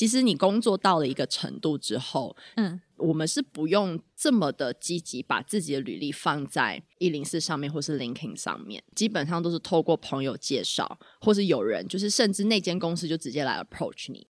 [0.00, 14.26] 其实你工作到了一个程度之后，嗯，我们是不用这么的积极把自己的履历放在一零四上面或是 LinkedIn 上面，基本上都是透过朋友介绍，或是有人，就是甚至那间公司就直接来 approach 你。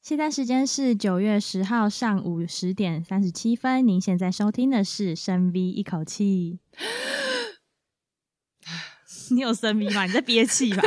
[0.00, 3.84] 现在时间是九月十号上午十点三十七分。
[3.84, 6.60] 您现在收听的是深 V 一口气。
[9.34, 10.04] 你有深 V 吗？
[10.04, 10.82] 你在憋气吧？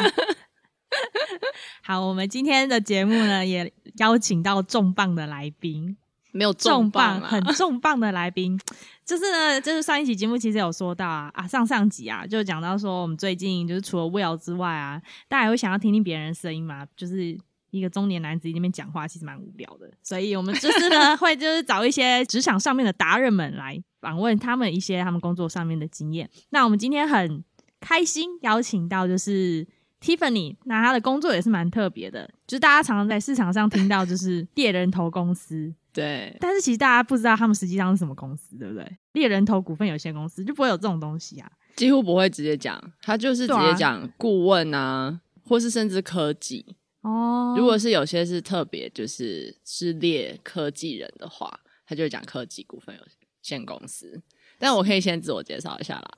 [1.83, 5.97] 好，我们今天的节目呢，也邀请到重磅的来宾，
[6.31, 8.59] 没有重磅，很重磅的来宾，
[9.05, 17.37] 就是呢，就是上一期节目其实有说到啊啊，上上集啊，就讲到说我们最近就是除了 Will 之外啊，大家也会想要听听别人的声音嘛，就是。
[17.71, 26.29] 一个中年男子那边讲话其实蛮无聊的，所以我们就是呢 会就是找一些职场上面的达人们来访问他们一些他们工作上面的经验。
[26.51, 27.43] 那我们今天很
[27.87, 29.63] 开心邀请到就是
[30.01, 38.97] Tiffany，那他的工作也是蛮特别的，就是大家常常在市场上听到就是猎人头公司， 对，但是其实大家不知道他们实际上是什么公司，对不对？
[39.13, 46.75] 猎人头股份有限公司就不会有这种东西啊，几乎不会直接讲，他就是直接讲顾问啊，啊或是甚至科技。
[47.01, 53.01] 哦，如果是有些是特别就是是猎科技人的话，他就会讲科技股份有
[53.43, 54.19] 限公司。
[54.57, 56.11] 但我可以先自我介绍一下啦。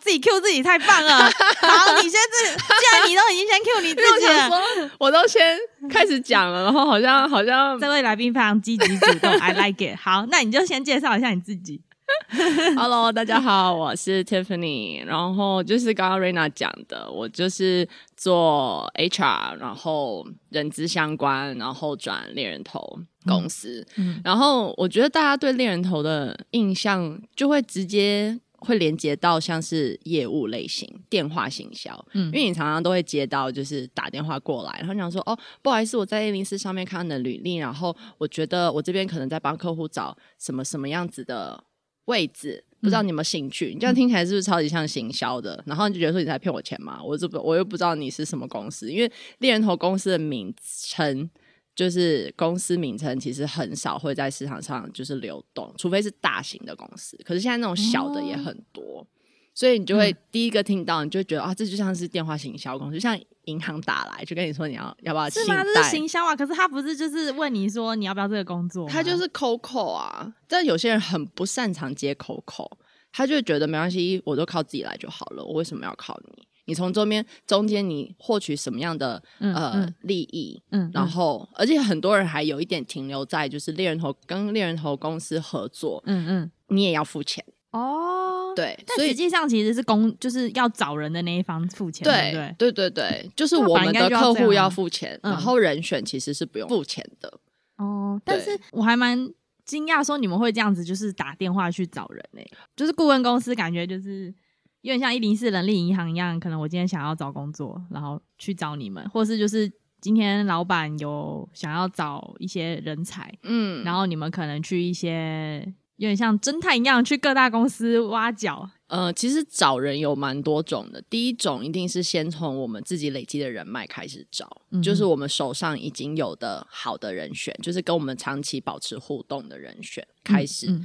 [0.00, 1.18] 自己 Q 自己太棒了。
[1.60, 5.58] 好，你先自，既然你都已经先 Q 你自己了，我都先
[5.90, 9.96] 开始讲了，然后好像好像这位来宾非常积极主动，I like it。
[9.98, 11.80] 好，那你就先介绍一下你自己。
[12.76, 15.02] Hello，大家好，我是 Tiffany。
[15.06, 23.86] 然后就是刚刚 Raina 讲的，我就是做 HR，然后人资相关，然后转猎人头公司。
[23.96, 31.92] 嗯嗯、然后我觉得大家对猎人头的印象就会直接会连接到像是业务类型、电话行销。
[32.12, 41.64] 嗯，因为你常常都会接到就是打电话过来，然后讲说哦，不好意思，我在 A 零四上面看的履历，然后我觉得我这边可能在帮客户找什么什么样子的。
[42.06, 43.70] 位置不知道你有没有兴趣？
[43.70, 45.54] 嗯、你这样听起来是不是超级像行销的？
[45.58, 47.00] 嗯、然后你就觉得说你在骗我钱吗？
[47.00, 50.52] 我这不我又不知道你是什么公司，因为猎人头公司的名
[50.88, 51.30] 称
[51.74, 57.16] 就是公司名称，其实很少会在市场上就是流动，除非是大型的公司。
[57.24, 59.06] 可是现在那种小的也很多，哦、
[59.54, 63.18] 所以你就会第一个听到，你就觉得啊，这就像是电话行销公司，就像。
[63.46, 65.28] 银行打来就跟你说你要要不要？
[65.28, 68.88] 这是行销啊，可是他不是就是问你说你要不要这个工作？
[68.88, 72.70] 他就是 COCO 啊，但有些人很不擅长接 COCO，
[73.10, 76.46] 他就觉得没关系，我都靠自己来就好了，我为什么要靠你？
[76.66, 80.62] 你从中间中间你获取什么样的、嗯、呃利益？
[80.70, 88.52] 嗯，然后而且很多人还有一点停留在就是猎人头跟猎人头公司合作，嗯嗯，你也要付钱哦。
[88.54, 97.40] 对，但实际上其实是公就是要找人的那一方付钱，对对对对对，就是我们的客户要付钱，然后人选其实是不用付钱的。
[97.78, 99.18] 哦，但是我还蛮
[99.64, 102.42] 惊讶，说你们会这样子，就是打电话去找人呢？
[102.76, 104.32] 就是顾问公司，感觉就是
[104.82, 115.74] 有点像一零四人力银行一样，可能我今天想要找工作，然后去找你们，或是就是今天老板有想要找一些人才，嗯，然后你们可能去一些。
[115.96, 118.68] 有点像侦探一样去各大公司挖角。
[118.88, 121.00] 呃，其实找人有蛮多种的。
[121.02, 130.76] 第一种一定是先从我们自己累积的人脉开始找，嗯、就是我们手上已经有的好的人选，就是跟我们长期保持互动的人选开始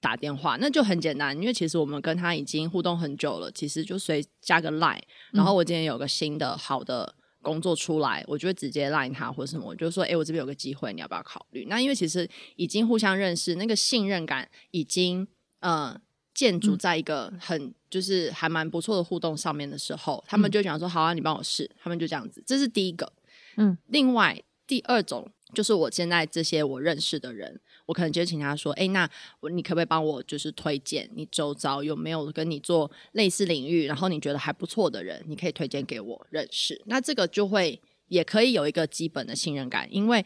[0.00, 0.56] 打电话。
[0.60, 7.14] 那就很简单，因为其实我们跟他已经互动很久了，其实就随加个 line，然后我今天有个新的好的。
[7.40, 11.64] 工作出来，我就会直接 line 他或者什么，我就说，哎、欸，我这边有个机会，你要不要考虑？
[11.66, 15.26] 那因为其实已经互相认识，那个信任感已经
[15.60, 15.98] 呃
[16.34, 23.10] 建筑在一个很就是还蛮不错的互动上面的时候，他们就讲说，好啊，你帮我试，他们就这样子，这是第一个。
[23.56, 25.30] 嗯，另外第二种。
[25.54, 27.58] 就是我现在这些我认识的人，
[27.88, 29.08] 我可能就请他说：“哎，那
[29.50, 40.22] 你可不可以帮我就是推荐你周遭有没有跟你做类似领域，然后你觉得还不错的人，你可以推荐给我认识。”那这个就会也可以有一个基本的信任感，因为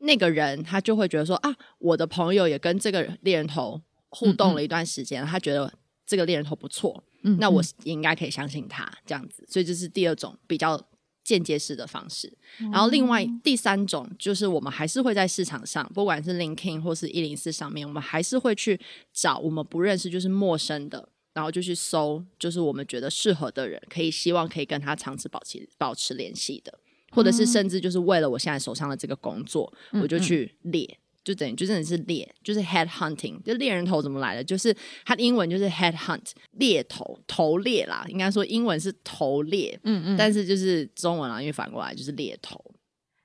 [0.00, 3.80] 那个人他就会觉得说：“啊，我的朋友也跟这个猎人头
[4.10, 5.72] 互动了一段时间，嗯嗯，他觉得
[6.04, 10.78] 这个猎人头不错，嗯嗯，那我也应该可以相信他这样子。”所以这是第二种比较。
[11.30, 12.32] 间接式的方式，
[12.72, 18.78] 然后另外第三种就是我们还是会在市场上，不管是 LinkedIn 或是一零四上面，我们还是会去
[19.12, 26.76] 找我们不认识就是陌生的，然后就去搜，就是我们觉得适合的人，可以希望可以跟他长期保持保持联系的，
[27.12, 29.72] 或者是甚至就是为了我现在手上的这个工作，
[30.02, 30.98] 我就去猎。
[31.30, 34.42] 就等于就真的是猎，就是 head hunting，就猎人头怎么来的？
[34.42, 42.60] 就是它的英文就是 head hunt，猎头头猎啦，应该说英文是头猎，嗯嗯，但是就是中文啊，因为反过来就是猎头。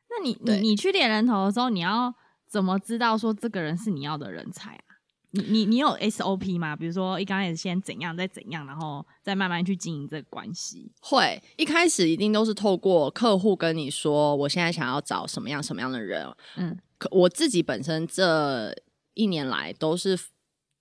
[0.09, 2.13] 那你你你去猎人头的时候，你要
[2.47, 4.83] 怎么知道说这个人是你要的人才啊？
[5.31, 6.77] 你你你有 SOP 吗？
[6.77, 10.89] 比如说一刚开始先怎样，再怎样，然后再慢慢去经营这个关系。
[11.01, 16.25] 会一开始一定都是透过客户跟你说，我现在想要找什么样什么样的人。
[16.55, 18.75] 嗯，可我自己本身这
[19.13, 20.17] 一年来都是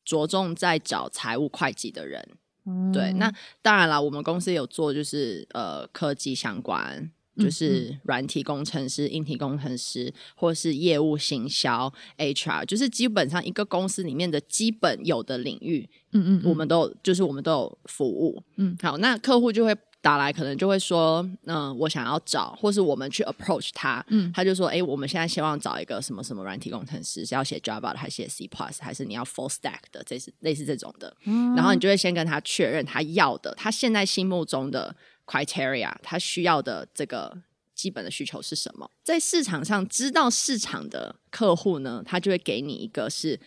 [0.05, 2.26] 着重在找财务会计的人。
[2.66, 3.32] 嗯，对，那
[3.62, 7.11] 当然了，我们公司有做就是呃科技相关。
[7.37, 34.94] 就是软体工程师、硬体工程师，或是业务行销、HR，就是基本上一个公司里面的基本有的领域，嗯嗯，我们都有，就是我们都有服务，嗯，好，那客户就会打来，可能就会说，嗯，我想要找，或是我们去 approach 他，嗯，他就说，哎，我们现在希望找一个什么什么软体工程师，是要写 Java 的，还是写 C Plus，还是你要 Full Stack 的，这是类似这种的，嗯，然后你就会先跟他确认他要的，他现在心目中的。
[35.26, 37.34] criteria，他需要的这个
[37.74, 38.86] 基本的需求是什么？
[39.02, 43.40] 在市场上知道市场的客户呢，他就会给你一个是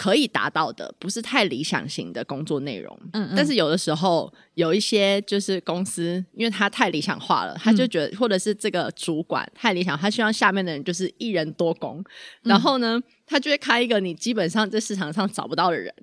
[0.00, 2.98] 可以达到的，不是太理想型的工作内容。
[3.12, 3.34] 嗯嗯。
[3.36, 12.02] 但是有的时候有一些就是公司，因为他太理想化了，他就觉得，嗯、或者是这个主管太理想，他希望下面的人就是一人多工，
[12.42, 15.94] 然后呢，他就会开一个你基本上在市场上找不到的人。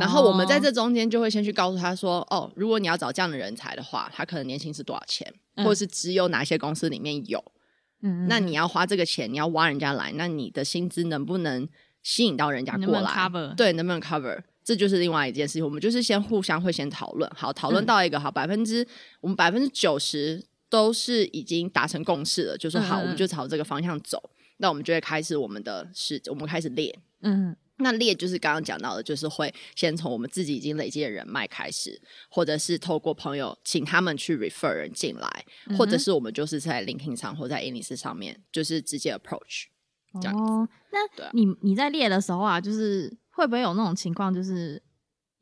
[0.00, 7.42] 然后我们在这中间就会先去告诉他说：“哦，如果你要找这样的人才的话，他可能年薪是多少钱，嗯、或者是只有哪些公司里面有。
[8.02, 11.66] 嗯，那你要花这个钱，你要挖人家来，那你的薪资能不能
[12.02, 13.28] 吸引到人家过来？
[13.28, 14.40] 能能对，能不能 cover？
[14.64, 15.64] 这就是另外一件事情。
[15.64, 18.86] 我们就是先互相会先讨论，好，讨论到一个好百分之
[19.20, 24.30] 我们百分之九十都是已经达成共识了，就是好，嗯、我们就朝这个方向走。
[24.58, 26.96] 那我们就会开始我们的事，我们开始练。
[27.22, 31.98] 嗯。”那列就是刚刚讲到的，就是会先从我们自己已经累积的人脉开始，
[32.28, 39.64] 或者是透过朋友请他们去 refer 人进来，嗯、或者是我们就是在 LinkedIn 上或在 Innis 上面，就是直接 approach
[40.20, 40.52] 这样子。
[40.52, 44.82] 哦，那你你在列的时候啊，就是会不会有那种情况，就是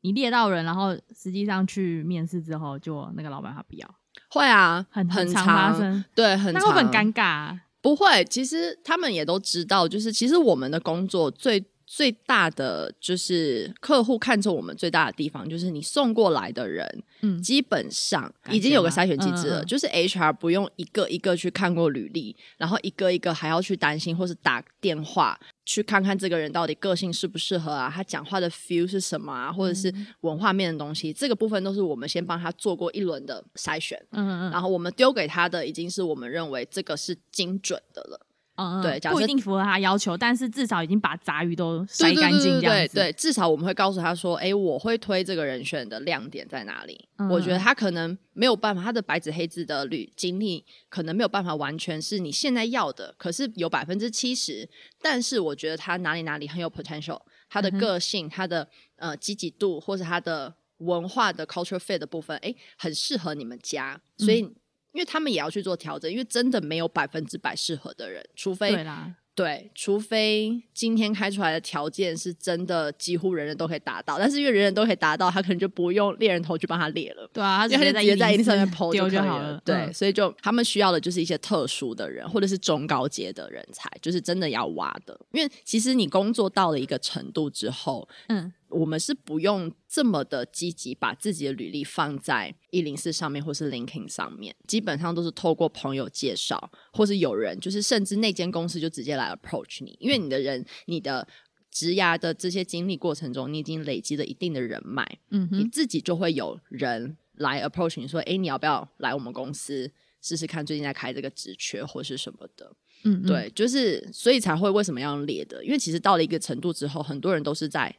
[0.01, 3.95] 你列到人，然后实际上去面试之后，就那个老板他不要？
[4.29, 7.61] 会啊，很很常发生，对，很会很尴尬啊。
[7.81, 11.65] 不会，其实他们也都知道，就是其实我们的工作最。
[11.91, 16.87] 最大的就是客户看中我们最大的地方，就是你送过来的人，
[17.21, 29.91] 嗯，基本上已经有个筛选机制了，嗯嗯嗯，就是 HR 不用一个一个去看过履历，然后一个一个还要去担心，或是打电话去看看这个人到底个性适不适合啊，他讲话的 feel 是什么啊，或者是
[30.21, 38.27] 文化面的东西，嗯、这个部分都是我们先帮他做过一轮的筛选，嗯嗯，然后我们丢给他的已经是我们认为这个是精准的了。
[38.59, 42.93] 嗯，对，不一定符合他要求，但是至少已经把杂鱼都筛干净，这样子。
[42.95, 47.07] 对，至少我们会告诉他说：“哎，我会推这个人选的亮点在哪里？
[47.17, 54.67] 嗯、我觉得他可能没有办法，他的白纸黑字的履经历可能没有办法完全是你现在要的，可是有百分之七十。
[55.01, 58.67] 但是我觉得他哪里哪里很有 potential，他的个性、嗯、他的
[58.97, 64.51] 呃积极度，或是他的文化的 culture fit 的部分，哎，很适合你们家，所以。
[64.91, 88.51] 嗯”因为他们也要去做调整，因为真的没有百分之百适合的人，除非对啦，对，除非今天开出来的条件是真的几乎人人都可以达到，但是因为人人都可以达到，他可能就不用猎人头去帮他猎了，对啊，他就直接在 ins 上面 po 就好了，对，嗯、所以就他们需要的就是一些特殊的人，或者是中高阶的人才，就是真的要挖的，因为其实你工作到了一个程度之后，嗯。
[88.69, 101.27] 我们是不用这么的积极，把自己的履历放在一零四上面，或是 LinkedIn 上面，基本上都是透过朋友介绍，或是有人，就是甚至那间公司就直接来 approach 你，因为你的人，你的
[101.71, 110.63] 职涯的这些经历过程中，你已经累积了一定的人脉，嗯哼，你自己就会有人来 approach 你说，哎，你要不要来我们公司试试看？
[110.63, 112.71] 最近在开这个职缺或是什么的，
[113.03, 115.65] 嗯，对，就是所以才会为什么要列的？
[115.65, 117.95] 因为其实到了一个程度之后，很多人都是在。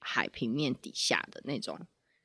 [0.00, 1.78] 海平面底下的那种，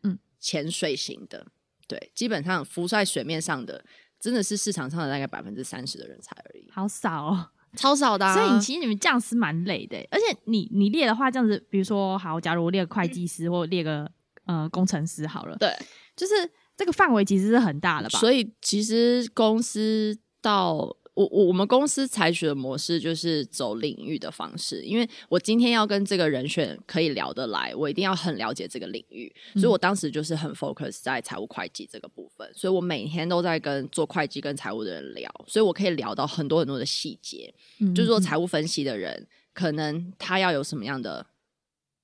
[0.04, 1.48] 嗯，潜水型的，
[1.88, 3.84] 对，基本上浮在水面上的，
[4.20, 8.34] 真的是市场上的大概百分之三十的人才而已，好少哦， 超少的啊。
[8.34, 14.10] 所以你其实你们这样是蛮累的，而且你你列的话，这样子，比如说，好，假如我列个会计师，或列个
[14.46, 15.74] 呃工程师好了，对，
[16.16, 16.34] 就是
[16.76, 18.20] 这个范围其实是很大的吧？
[18.20, 20.98] 所以其实公司到。
[21.14, 37.92] 我我我们公司采取的模式就是走领域的方式，因为我今天要跟这个人选可以聊得来，我一定要很了解这个领域，所以我当时就是很 focus 在财务会计这个部分，所以我每天都在跟做会计跟财务的人聊，所以我可以聊到很多很多的细节，嗯。
[37.92, 39.28] 嗯，就是说财务分析的人。
[39.56, 41.24] 可能他要有什么样的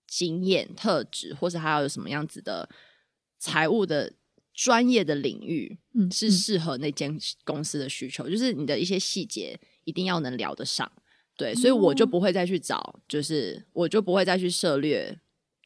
[0.05, 2.69] 经验特质，或是他要有什么样子的
[3.39, 4.13] 财务的
[4.59, 8.27] 专业的领域，嗯，是适合那间公司的需求。
[8.27, 10.91] 嗯、就是你的一些细节一定要能聊得上，
[11.37, 15.17] 对，所以我就不会再去找，就是我就不会再去涉猎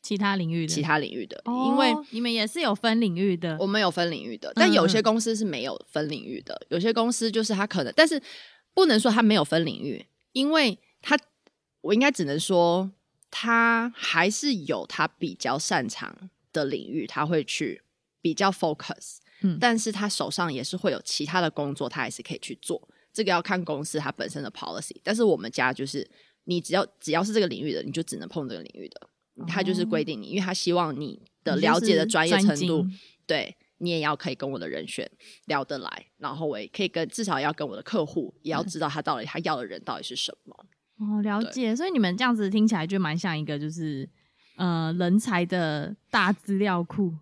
[0.03, 8.21] 其他领域的其他领域的，因为你们也是有分领域的，我们有分领域的，但有些公司是没有分领域的，有些公司就是他可能，但是
[8.75, 11.17] 不能说他没有分领域，因为他。
[11.81, 12.89] 我应该只能说，
[13.29, 17.81] 他还是有他比较擅长的领域，他会去
[18.23, 22.81] 比较 focus，嗯，但是他手上也是会有其他的工作，他还是可以去做。
[23.11, 26.09] 这个要看公司它本身的 policy，但是我们家就是，
[26.45, 29.09] 你只要只要是这个领域的，你就只能碰这个领域的，
[29.45, 32.87] 他就是规定你，因为他希望你的了解的专业程度，
[33.27, 35.07] 对你也要可以跟我的人选
[35.45, 40.65] 聊得来，然后我也可以跟至少要跟我的客户也要知道他到底他要的人到底是什么。
[40.97, 41.75] 哦，了解。
[41.75, 44.09] 所以你们这样子听起来就蛮像一个，就是
[44.55, 47.13] 呃，人才的大资料库、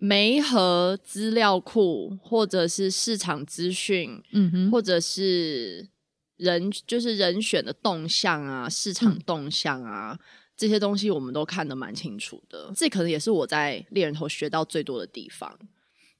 [0.00, 5.88] 媒和资料库，或者是市场资讯，嗯哼，或者是
[6.36, 10.18] 人，就是人选的动向啊，市场动向啊，嗯、
[10.56, 12.72] 这些东西我们都看得蛮清楚的。
[12.74, 15.58] 这可能也是我在猎人头学到最多的地方，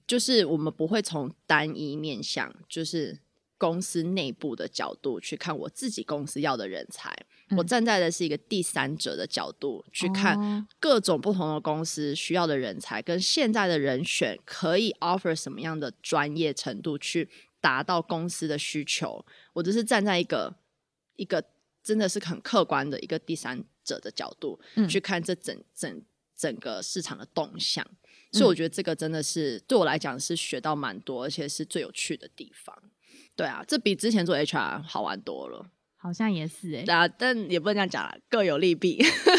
[0.06, 3.20] 就是我们不会从单一面向，就是。
[3.60, 7.26] 公司内部的角度去看我自己公司要的人才，嗯、
[7.56, 17.28] 我站在的是一个第三者的角度去看各种不同的公司需要的人才，跟现在的人选可以 offer 什么样的专业程度去
[17.60, 19.24] 达到公司的需求。
[19.52, 20.54] 我只是站在一个
[21.16, 21.44] 一个
[21.82, 26.02] 真的是很客观的一个第三者的角度去看这整整
[26.36, 27.86] 整个市场的动向，
[28.32, 32.74] 所以我觉得这个真的是对我来讲是学到蛮多，而且是最有趣的地方。
[33.36, 36.92] 对啊，这比之前做 HR 好玩多了，好像也是哎、欸。
[36.92, 38.98] 啊，但也不能这样讲啦，各有利弊。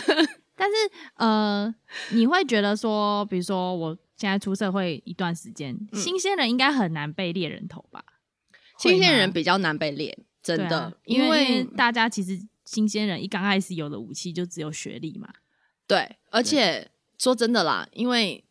[0.56, 0.76] 但是
[1.16, 1.74] 呃，
[2.12, 8.04] 你会觉得说，比如说我现在出社会一段时间，嗯、新鲜人应该很难被猎人头吧？
[8.78, 15.28] 新鲜人比较难被猎，真的，啊、因为大家其实新鲜人一刚开始有的武器就只有学历嘛。
[15.88, 18.46] 对，而且对说真的啦，因为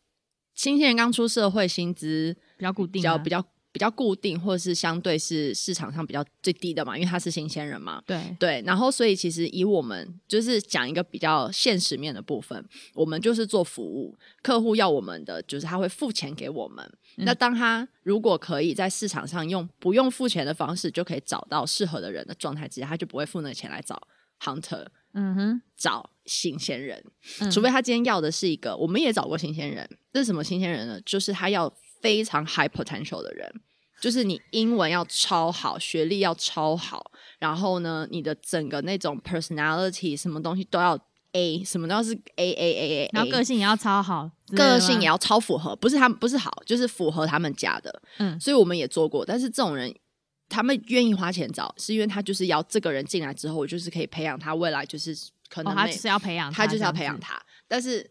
[0.53, 3.45] 新鲜人刚出社会，薪资比较固定，比较比较。
[3.71, 8.03] 比较固定，或者是相对是市场上比较最低的嘛，因为他是新鲜人嘛。
[8.05, 12.63] 对对，然后所以其实以我们就是讲一个比较现实面的部分，
[12.93, 16.85] 我们就是做服务，客户要我们的就是他会付钱给我们。
[17.17, 24.01] 嗯、那当他如果可以在市场上用不用付钱的方式就可以找到适合的人的状态之下，他就不会付那个钱来找
[24.41, 27.01] hunter，嗯哼，找新鲜人，
[27.39, 30.99] 嗯、除非他今天要的是一个，我们也找过新鲜人，这是什么新鲜人呢？
[31.05, 31.73] 就是他要。
[32.01, 33.61] 非常 high potential 的人，
[34.01, 40.99] 就是你英文要超好，学历要超好，然后呢，你的整个那种 personality 什么东西都要
[41.33, 48.01] A，什么都要是 A A A A，然后个性也要超好，个性也要超符合，不是他们不是好，就是符合他们家的。
[48.17, 49.93] 嗯，所以我们也做过，但是这种人
[50.49, 55.15] 他们愿意花钱找，是因为他就是要这个人进来之后，我就是可以培养他未来，就是
[55.47, 58.09] 可能、哦、他就是要培养他，他就是要培养他，但是。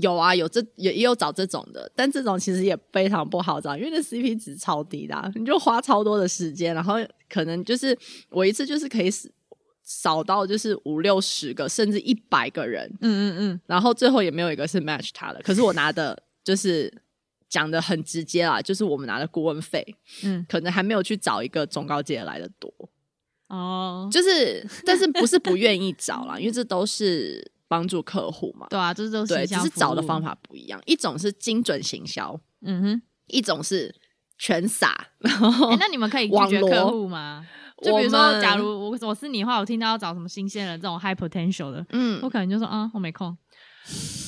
[0.00, 6.94] 有啊，有这也也有找这种的，但这种其实也非常不好找，因为那 CP 值超低的，啊，你就花超多的时间，然后
[7.28, 7.96] 可能就是
[8.30, 9.10] 我一次就是可以
[9.82, 16.92] 扫到就是五六十个甚至一百个人，嗯嗯嗯，然后最后也没有一个是 match 他的，可是我拿的就是
[17.48, 19.84] 讲的很直接啦，就是我们拿的顾问费，
[20.22, 22.72] 嗯，可能还没有去找一个中高阶来的多，
[23.48, 27.50] 哦，就是但是不是不愿意找啦，因为这都是。
[27.68, 30.80] 帮助客户嘛，对啊，这都是对，只是找的方法不一样。
[30.86, 33.94] 一种是精准行销，嗯哼，一种是
[34.38, 35.08] 全撒。
[35.18, 37.46] 然后、欸，那你们可以拒绝客户吗？
[37.82, 43.36] 就比如说，假如我我是你的话，我听到要找什么新鲜人这种 high potential 的，嗯，我可能就说啊，我没空。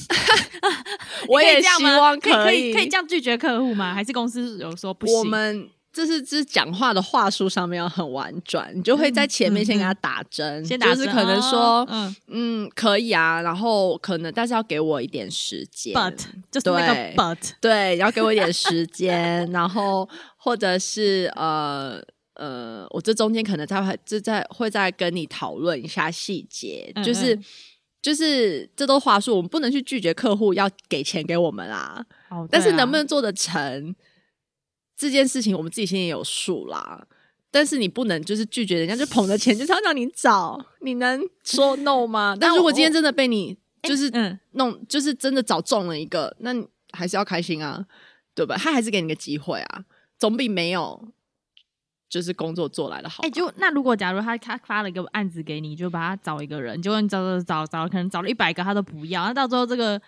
[1.28, 3.94] 我也希望可以，可以这样拒绝客户吗？
[3.94, 5.18] 还是公司有说不行？
[5.18, 5.70] 我们。
[5.92, 10.62] 这是这讲话的话术上面要很婉转，你就会在前面先给他打针，嗯。
[10.62, 12.16] 嗯、先打针，就是可能说，哦、嗯。
[12.28, 16.16] 嗯，可以啊，然后可能但是要给我一点时间，but
[16.50, 22.00] 就是那个 but，对，要给我一点时间， 然后或者是呃
[22.35, 27.37] 呃，我这中间可能再会就在会再跟你讨论一下细节，就是
[28.00, 33.92] 就是这都话术，我们不能去拒绝客户要给钱给我们啦，哦啊、但是能不能做得成？
[35.00, 37.07] 这件事情我们自己心里有数啦，
[37.50, 42.37] 但是你不能就是拒绝人家，就捧着钱就是要让你找，你能说 no 吗？
[42.38, 44.11] 但如果今天真的被你就是
[44.50, 47.87] 弄，欸、就是真的找中了一个，那你还是要开心啊，
[48.35, 48.57] 对吧？
[48.59, 49.85] 他还是给你个机会啊，
[50.19, 51.09] 总比没有
[52.11, 53.23] 就是工作做来的好。
[53.23, 59.99] 哎、欸，就那如果假如他他发了一个案子给你，就把他找一个人，就问你找找找找，可能找了一百个他都不要，那到时候这个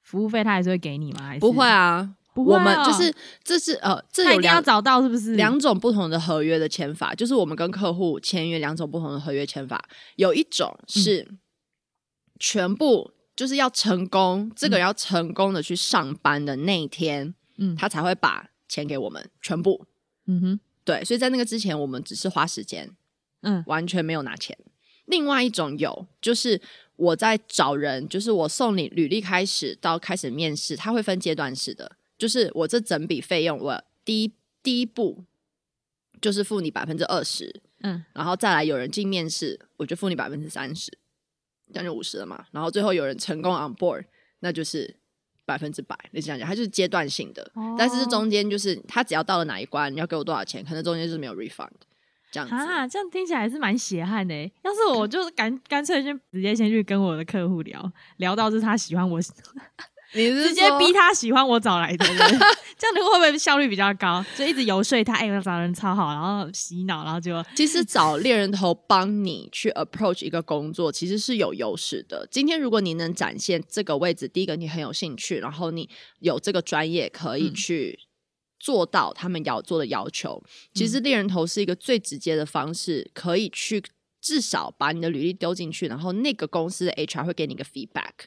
[0.00, 1.26] 服务费他还是会给你吗？
[1.26, 2.56] 还是不会啊，不会、哦。
[2.56, 7.14] 我们就是这是呃，这有两要找到是不是两种不同的合约的签法？
[7.14, 9.82] 就是我们跟客户签约两种不同的合约签法，
[10.16, 11.26] 有一种是
[12.38, 13.12] 全部。
[13.36, 19.84] 就是要成功，这个要成功的去上班的那一天，嗯，他才会把钱给我们全部，
[20.28, 22.88] 嗯哼，对，所以在那个之前，我们只是花时间，
[23.42, 24.56] 嗯，完全没有拿钱。
[25.06, 26.62] 另外一种有，就是
[26.94, 35.24] 我在找人，就是我送你履历开始到开始面试，他会分阶段式的，就是我这整笔费用，我第一第一步
[36.20, 40.96] 就是付你百分之二十，嗯，然后再来有人进面试，我就付你百分之三十。
[41.72, 44.04] 将近五十了嘛，然后最后有人成功 on board，
[44.40, 44.94] 那就是
[45.46, 45.98] 百分之百。
[46.12, 51.70] 你这样讲，它就是阶段性的，哦、但是中间就是他只要到了哪一关，你要给我多少钱，可能中间就是没有 refund
[52.30, 52.54] 这样子。
[52.54, 54.34] 啊，这样听起来还是蛮血汗的。
[54.62, 59.18] 要是我就干干脆先直接先去跟我的客户聊聊到是他喜欢我。
[60.14, 62.16] 你是直接逼他喜欢我找来的人，
[62.78, 64.24] 这样你会不会效率比较高？
[64.36, 72.26] 就一直游说他，哎、欸，我找人超好，然后洗脑，然后就其实找猎人头帮你去 approach 一个工作，其实是有优势的。
[72.30, 75.88] 今天如果你能展现这个位置，第一个你很有兴趣，然后你
[76.20, 77.98] 有这个专业可以去
[78.60, 83.82] 做到他们要做的要求，嗯、其实猎人头是一个最直接的方式，可以去
[84.20, 88.26] 至少把你的履历丢进去，然后那个公司的 HR 会给你一个 feedback。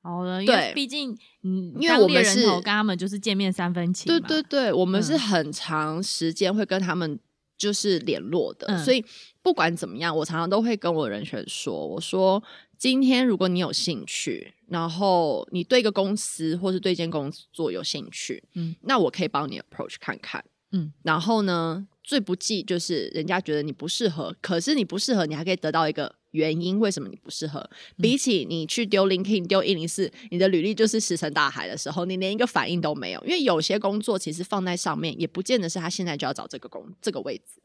[0.00, 7.18] 好的，因为毕竟，嗯，因为我们是跟他们就是见面三分情，对对对，我们是很长时间会跟他们
[7.58, 9.04] 就是联络的，嗯、所以
[9.42, 12.42] 不管怎么样，我常常都会跟我人选说，我说
[12.78, 26.14] 今天如果你有兴趣，然后你对一个公司或是对一间工作有兴趣，嗯，那我可以帮你 approach 看看，嗯，然后呢，最不济就是人家觉得你不适合，可是你不适合，你还可以得到一个。
[26.32, 27.68] 原因为什么你不适合？
[27.96, 33.20] 比起你去丢 LinkedIn 丢一零四，你的履历就是石沉大海的时候，你连一个反应都没有。
[33.24, 37.60] 因为有些工作其实放在上面，也不见得是他现在就要找这个工这个位置。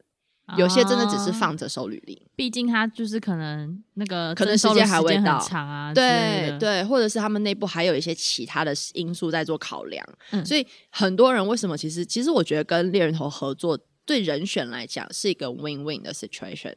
[0.58, 10.06] 有些真的只是放着收履历，毕竟他就是可能那个可能时间还未到长啊，对对，或者是他们内部还有一些其他的因素在做考量。
[10.32, 16.74] 嗯，所以很多人为什么其实其实我觉得跟猎人头合作对人选来讲是一个 win-win 的 situation。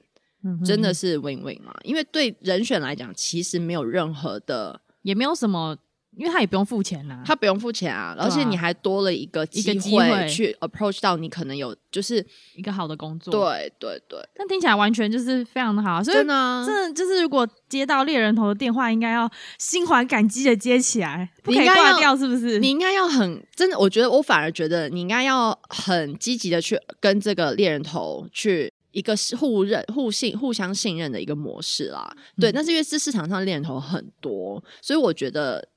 [0.66, 1.74] 真的是 win win 吗？
[1.84, 5.78] 因为对人选来讲，其实没有任何的，也没有什么，
[6.16, 14.20] 因为他也不用付钱呐，他不用付钱啊，而且你还多了一个机会去 approach 到你可能有就是一个好的工作，对对对。
[14.36, 19.30] 但听起来完全就是非常的好，所以真的真的就是如果接到猎人头的电话，应该要
[19.60, 22.58] 心怀感激的接起来，不可以挂掉，是不是？
[22.60, 28.74] 你应该要很真的，我觉得我反而觉得你应该要很积极的去跟这个猎人头去。
[28.98, 32.52] 一个是互认、互信、互相信任的一个模式啦，嗯、对。
[32.52, 35.70] 但是因为这市场上猎人头很多，所以我觉得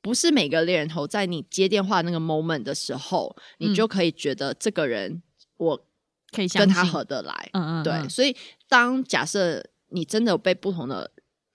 [0.00, 5.20] 不是每个猎人头在你接电话那个 moment 的时候，嗯、你就可以觉得这个人
[5.56, 5.76] 我
[6.30, 7.50] 可以跟他合得来。
[7.52, 8.08] 嗯嗯，嗯，对。
[8.08, 8.36] 所以
[8.68, 11.10] 当假设你真的有被不同的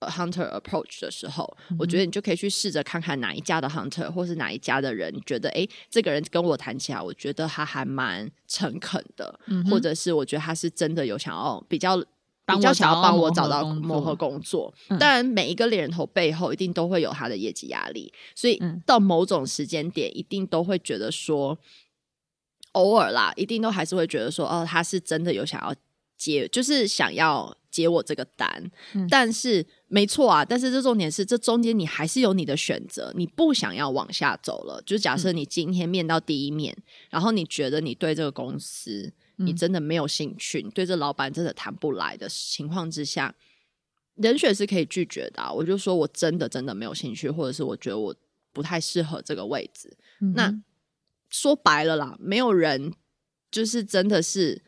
[0.10, 11.98] hunter approach 的时候，嗯、我觉得你就可以去试着看看哪一家的 hunter 或是哪一家的人，你觉得哎，这个人跟我谈起来，我觉得他还蛮诚恳的，嗯、或者是我觉得他是真的有想要比较
[12.46, 14.74] 比较想要帮我找到某个工作。
[15.00, 21.58] 当然，每一个猎人头背后一定都会有他的业绩压力，所以到某种时间点，一定都会觉得说，
[22.74, 25.74] 偶尔啦，一定都还是会觉得说，哦，他是真的有想要
[26.18, 27.56] 接，就是想要。
[27.74, 34.82] 接我这个单，嗯、但是没错啊，但是这重点是，这中间你还是有你的选择，你不想要往下走了。
[34.88, 43.36] 就假设你今天面到第一面，嗯、然后你觉得你对这个公司你真的没有兴趣，嗯、你对这老板真的谈不来的情况之下，
[44.16, 45.54] 人选是可以拒绝的、啊。
[45.54, 48.16] 我就说我真的真的没有兴趣，或者是我觉得我
[48.52, 49.96] 不太适合这个位置。
[50.22, 50.64] 嗯、那
[51.30, 52.92] 说白了啦，没有人
[53.52, 54.64] 就是真的是。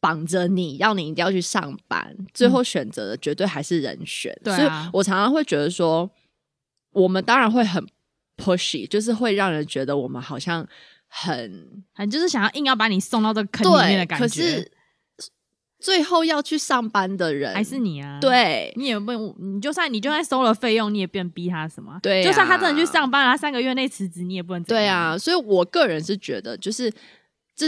[0.00, 4.34] 绑着你要你一定要去上班，最后选择的绝对还是人选。
[4.44, 6.10] 嗯、所以我常常会觉得说，
[6.92, 7.86] 我们当然会很
[8.38, 10.66] pushy，就是会让人觉得我们好像
[11.06, 14.24] 很很就是想要硬要把你送到这个坑里面的感觉。
[14.24, 14.72] 可是
[15.78, 18.18] 最后要去上班的人还是你啊？
[18.22, 21.98] 对，你也不用，你就算你就算收了费用，你也不能逼他什么。
[22.02, 24.62] 对、啊，就算他真的去上班，他三个月内辞职，你也不能。
[24.64, 26.90] 对啊，所以我个人是觉得就是。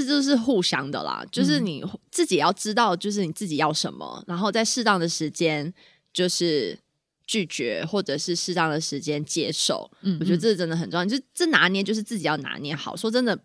[0.01, 5.71] 这就是互相的啦，就是你自己要知道，就是你自己要什么，嗯、然后在适当的时间
[6.15, 6.79] 就是
[7.27, 9.91] 拒绝，或者是适当的时间接受。
[10.01, 12.97] 嗯，我觉得这真的很重要，就这拿捏就是自己要拿捏好。
[12.97, 13.39] 说真的，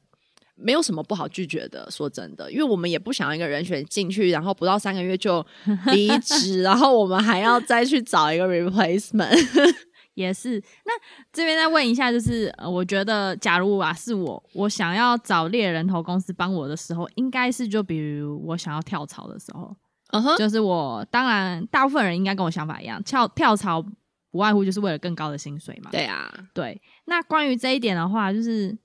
[0.55, 1.91] 没有什么不好拒绝的。
[1.91, 5.45] 说真的，因为我们也不想要一个人选进去，然后不到三个月就
[5.87, 9.75] 离职， 然后我们还要再去找一个 replacement。
[10.17, 10.61] 也是。
[10.83, 10.91] 那
[11.31, 19.75] 这边再问一下，就是呃，我觉得假如啊是我，我想要找猎人头公司帮我的时候，应该是就比如我想要跳槽的时候，
[20.11, 23.85] 嗯哼，就是我当然大部分人应该跟我想法一样，跳跳槽。
[24.29, 25.89] 不外乎就是为了更高的薪水嘛。
[25.89, 26.79] 对啊，对。
[27.05, 28.77] 那关于这一点的话，就是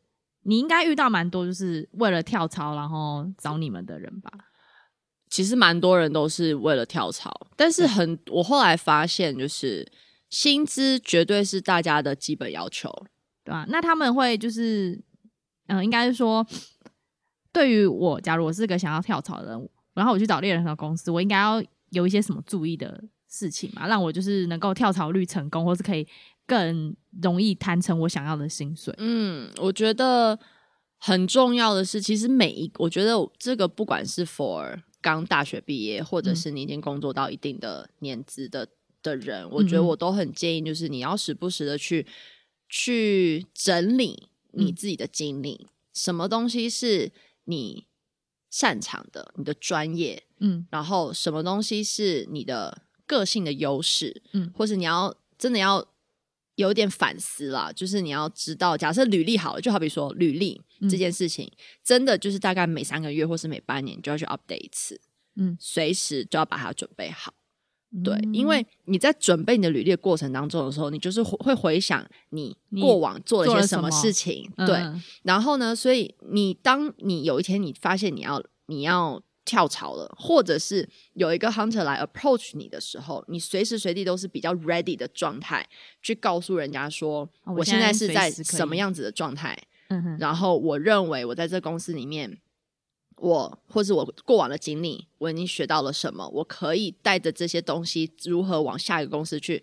[0.44, 4.30] 你应该遇到蛮多，就是为了跳槽然后找你们的人吧？
[5.28, 9.84] 其实蛮多人都是为了跳槽，但是很，我后来发现，就是
[10.32, 12.90] 薪资绝对是大家的基本要求，
[13.44, 13.64] 对吧？
[13.68, 14.92] 那他们会就是，
[15.68, 16.44] 嗯、呃，应该是说，
[17.52, 23.04] 对于我，假如我是个想要跳槽的人，然后我去找猎人的公司，我应该要有一些什么注意的？
[23.34, 26.06] 事情嘛，让我就是能够跳槽率成功，或是可以
[26.46, 28.94] 更容易谈成我想要的薪水。
[28.98, 30.38] 嗯，我觉得
[30.98, 38.68] 很重要的是，其实每一，我觉得这个不管是 for 刚大学毕业，或者是你已经工作到一定的年资的
[39.02, 42.06] 的人，嗯，我觉得我都很建议，就是你要时不时的去
[42.68, 47.10] 去整理你自己的经历，嗯，什么东西是
[47.44, 47.86] 你
[48.50, 52.82] 擅长的，你的专业，嗯，然后什么东西是你的。
[53.04, 55.86] 个性的优势，嗯，或是你要真的要
[56.54, 64.98] 有点反思啦，就是你要知道，假设履历好了，就好比说履历这件事情，嗯，真的就是大概每三个月或是每半年就要去 update 一次，
[65.36, 67.41] 嗯，随时就要把它准备好，嗯，
[68.04, 79.22] 对，因为你在准备你的履历的过程当中的时候，你就是会回想你过往做了些什么事情，对，嗯，然后呢，所以你当你有一天你发现你要你要。
[79.44, 85.68] 跳槽了，或者是有一个 hunter 来 approach 你的时候，你随时随地都是比较 ready 的状态，
[86.00, 89.58] 去告诉人家说，我现在是在什么样子的状态。
[89.88, 92.38] 嗯然后我认为我在这公司里面，
[93.16, 99.62] 我或是我过往的经历，我已经学到了什么，我可以带着这些东西如何往下一个公司去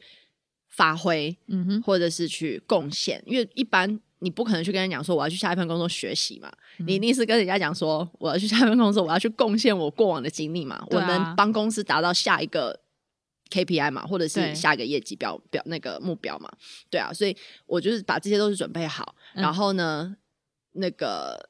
[0.67, 3.99] 发挥，嗯哼，或者是去贡献，因为一般。
[4.21, 12.77] 你不可能去跟人讲说我要去下一份工作学习嘛、嗯，你一定是跟人家讲说我要去下一份工作，我要去贡献我过往的经历嘛、啊，我能帮公司达到下一个
[13.49, 16.51] KPI 嘛，或者是下一个业绩表表那个目标嘛，
[16.89, 17.33] 对啊，所以
[17.65, 20.13] 我就是把这些都是准备好，嗯、然后呢，
[20.73, 21.48] 那个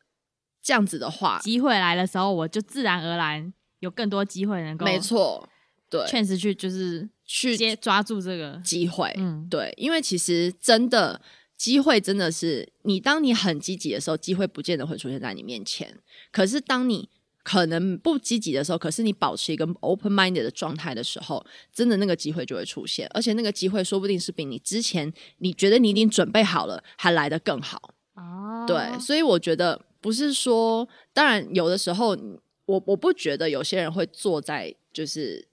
[0.70, 5.50] 这样子的话，机会来的时候，我就自然而然有更多机会能够，没错，
[5.90, 11.20] 对，确实去就是去接抓住这个机会，嗯，对，因为其实真的。
[11.60, 15.94] 机会真的是你，当你很积极的时候，机会不见得会出现在你面前。
[16.32, 17.10] 可是当你
[17.44, 27.94] 可能不积极的时候，可是你保持一个 open minded 的状态的时候，真的那个机会就会出现，而且那个机会说不定是比你之前你觉得你已经准备好了还来得更好。
[28.16, 32.18] 哦，对，所以我觉得不是说，当然有的时候
[32.66, 35.48] 我我不觉得有些人会坐在就是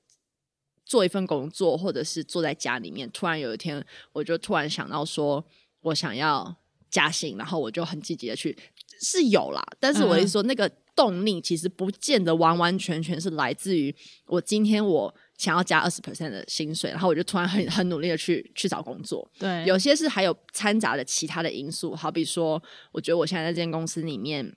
[0.85, 5.45] 做一份工作，或者是坐在家里面，突然有一天我就突然想到说。
[5.83, 6.57] 我想要
[6.91, 8.57] 加薪，然后我就很积极的去，
[9.01, 9.65] 是有啦。
[9.79, 13.95] 但是我一说、嗯、那个动力，其实不见得完完全全是来自于
[14.27, 19.29] 我今天我想要加二十 percent 的薪水，然后我就突然很很努力的去去找工作。
[19.39, 24.57] 对，有些是还有掺杂的其他的因素，好比说，我觉得我现在在这间公司里面，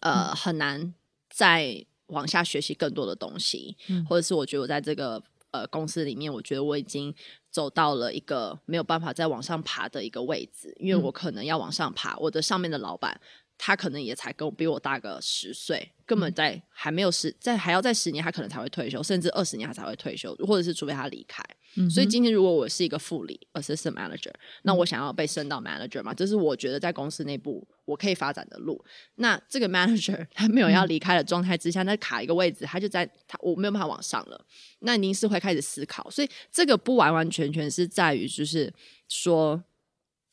[0.00, 0.94] 呃，嗯、很难
[1.28, 7.14] 再往下学习更多的东西，嗯、或者是我觉得我在这个呃公司里面，我觉得我已经。
[7.52, 13.20] 走到了一个没有办法再往上爬的一个位置，因为我可能要往上爬，我的上面的老板
[13.62, 21.44] 他可能也才跟我比我大个十岁，根本在还没有十，在还要在十年，他可能才会退休，甚至二十年他才会退休，或者是除非他离开。
[21.76, 28.82] 嗯、所以今天如果我是一个副理，assistant manager，那我想要被升到 manager 嘛，这是我觉得在公司内部我可以发展的路。
[29.16, 34.42] 那这个 manager 他没有要离开的状态之下，那、嗯、卡一个位置，他就在他我没有办法往上了。
[34.78, 38.72] 那您是会开始思考，所以这个不完完全全是在于就是
[39.06, 39.62] 说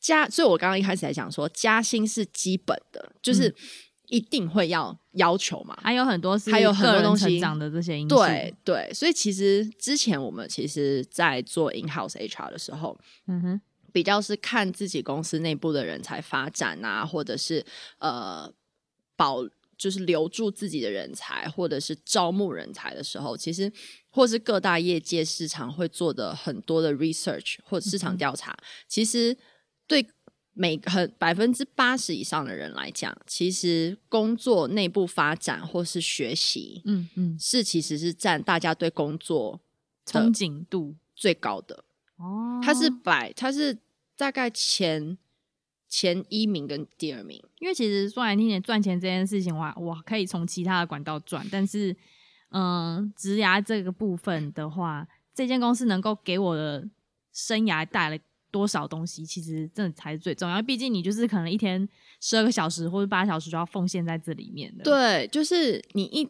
[0.00, 3.48] 加，所以我刚刚一开始在讲说加薪是基本的，就是。
[3.48, 3.54] 嗯
[4.10, 5.78] 一定会要要求嘛？
[5.82, 8.16] 还有很多是还有很多东西成长的这些因素。
[8.16, 13.60] 对对，所以其实之前我们其实，在做 in house HR 的时候，嗯哼，
[13.92, 17.62] 比较是看自己公司内部的人才发展啊，或者是
[17.98, 18.50] 呃
[19.14, 23.70] 保就是留住自己的人才，或者是招募人才的时候，其实
[24.08, 29.36] 或是各大业界市场会做的很多的 research 或者市场调查，嗯、其实
[29.88, 30.06] 对。
[30.60, 39.60] 每很百分之八十以上的人来讲，其实工作内部发展或是学习，嗯嗯，是其实是占大家对工作
[40.04, 41.84] 憧憬度最高的
[42.16, 42.60] 哦。
[42.60, 43.78] 它是百，它是
[44.16, 45.16] 大概前
[45.88, 47.40] 前一名跟第二名。
[47.60, 51.96] 因为其实说来听点，赚钱这件事情，我我可以从其他的管道赚，但是，
[52.50, 56.88] 嗯，职涯这个部分的话，这间公司能够给我的
[57.32, 60.60] 生涯带来多少东西，其实这才是最重要。
[60.62, 61.88] 毕竟你就是可能一天
[62.20, 64.84] 十二个小时或者八小时就要奉献在这里面的。
[64.84, 66.28] 对，就是你一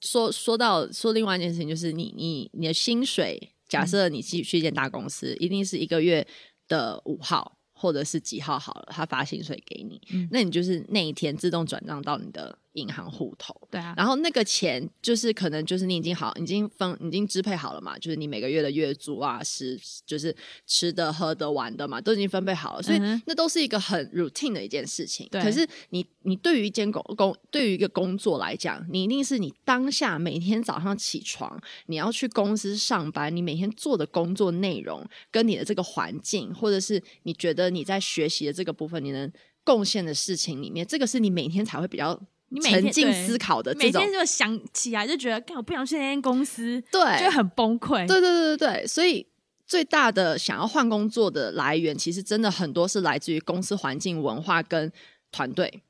[0.00, 6.26] 说说到说另外一件事情，就是你你你的薪水，假设你去去一间大公司，嗯、一定是一个月
[6.68, 12.58] 的五号或者是几号好了，他发薪水给你，嗯、那你就是那一天自动转账到你的。
[12.76, 20.34] 银行户头，对啊，然后那个钱就是可能就是你已经好，已经分，已经支配好了嘛，就是你每个月的月租啊，是就是
[20.66, 25.26] 吃的、喝的、玩的嘛，都已经分配好了，所以那都是一个很 routine 的一件事情。
[25.30, 39.32] 对，可是你你对于一间工工，对于一个工作来讲，你一定是你当下每天早上起床，你要去公司上班，你每天做的工作内容跟你的这个环境，或者是你觉得你在学习的这个部分，你能
[39.64, 42.20] 贡献的事情里面，这个是你每天才会比较。
[42.48, 48.06] 你每天沉浸思考的这种，每天就想起来就觉得，干我不想去那间公司，对，就很崩溃。
[48.06, 49.26] 对对对对对，所以
[49.66, 54.92] 最大的想要换工作的来源，其实真的很多是来自于公司环境、文化跟
[55.32, 55.82] 团队，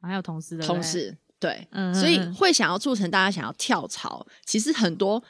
[0.00, 1.16] 还有同事的同事。
[1.40, 5.22] 对，嗯，所以会想要促成大家想要跳槽，其实很多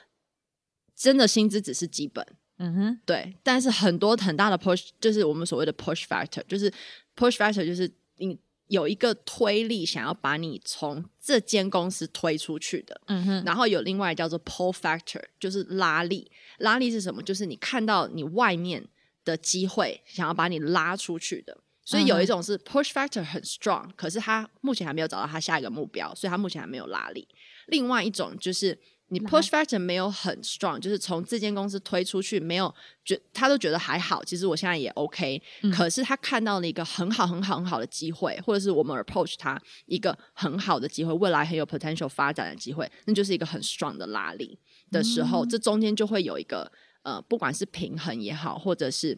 [0.94, 2.24] 真的薪资只是基本，
[2.58, 3.34] 嗯哼，对。
[3.42, 6.70] 但是很多很大的 push 就是我们所谓的 push factor，就是
[7.16, 8.38] push factor 就是你。
[8.68, 16.30] 有一个推力想要把你从这间公司推出去的，嗯哼，然后有另外叫做 pull factor，就是拉力。
[16.58, 17.22] 拉力是什么？
[17.22, 18.86] 就是你看到你外面
[19.24, 21.56] 的机会，想要把你拉出去的。
[21.84, 27.28] 所以有一种是 push factor 很 strong，可是他目前还没有找到他下一个目标，所以他目前还没有拉力。
[27.66, 28.78] 另外一种就是。
[29.08, 34.24] 你 push factor 没有很 strong，就是从这间公司推出去，没有觉他都觉得还好。
[34.24, 44.58] 其实我现在也 OK，嗯，可是他看到了一个很好、很好、很好的机会，或者是我们 approach 他一个很好的机会，未来很有 potential 发展的机会，那就是一个很 strong 的拉力
[44.90, 49.16] 的时候，嗯，这中间就会有一个呃，不管是平衡也好，或者是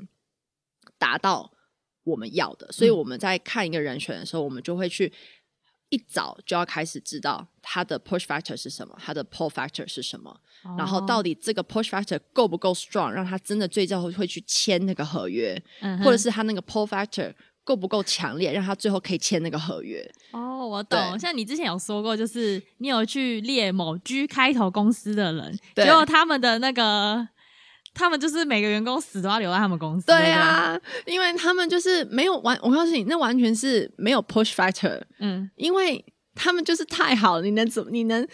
[0.99, 1.51] 达到
[2.05, 2.71] 我们要的。
[2.71, 5.11] 所以我们在看一个人选的时候，我们就会去。
[5.91, 10.31] 一早就要开始知道他的 push factor 是什么，他的 pull factor 是什么，
[10.65, 17.33] 哦、然后到底这个 push factor 够不够 strong，让他真的最后会去签那个合约，嗯、或者是他那个 pull factor
[17.65, 20.07] 够不够强烈，让他最后可以签那个合约。
[20.33, 21.19] 哦，我懂。
[21.19, 27.29] 像你之前有说过，就是你有去列某 G 开头公司的人，结果他们的那个。
[27.99, 30.07] 他们就是每个员工死都要留在他们公司。
[30.07, 35.03] 对啊，因为他们就是没有完，我告诉你，那完全是没有 push factor。
[35.19, 36.05] 嗯，因为
[36.37, 37.91] 他们就是太好了，你能怎么？
[37.91, 38.25] 你能，